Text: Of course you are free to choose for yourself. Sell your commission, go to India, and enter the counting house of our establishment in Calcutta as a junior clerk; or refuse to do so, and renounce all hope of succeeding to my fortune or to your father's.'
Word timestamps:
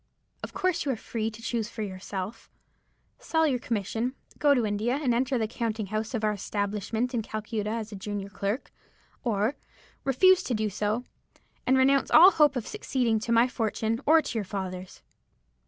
Of 0.41 0.51
course 0.51 0.83
you 0.83 0.91
are 0.91 0.95
free 0.95 1.29
to 1.29 1.43
choose 1.43 1.69
for 1.69 1.83
yourself. 1.83 2.49
Sell 3.19 3.45
your 3.45 3.59
commission, 3.59 4.15
go 4.39 4.55
to 4.55 4.65
India, 4.65 4.99
and 4.99 5.13
enter 5.13 5.37
the 5.37 5.47
counting 5.47 5.85
house 5.93 6.15
of 6.15 6.23
our 6.23 6.31
establishment 6.31 7.13
in 7.13 7.21
Calcutta 7.21 7.69
as 7.69 7.91
a 7.91 7.95
junior 7.95 8.29
clerk; 8.29 8.73
or 9.23 9.57
refuse 10.03 10.41
to 10.41 10.55
do 10.55 10.71
so, 10.71 11.03
and 11.67 11.77
renounce 11.77 12.09
all 12.09 12.31
hope 12.31 12.55
of 12.55 12.65
succeeding 12.65 13.19
to 13.19 13.31
my 13.31 13.47
fortune 13.47 14.01
or 14.07 14.23
to 14.23 14.37
your 14.39 14.43
father's.' 14.43 15.03